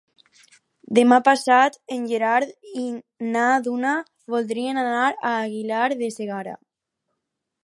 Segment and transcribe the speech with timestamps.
[0.99, 2.55] Demà passat en Gerard
[2.85, 2.87] i
[3.37, 3.93] na Duna
[4.37, 6.61] voldrien anar a Aguilar de Segarra.